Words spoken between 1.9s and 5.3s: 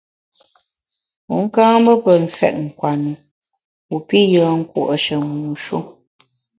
pe mfèt nkwenu wu pi yùen nkùo’she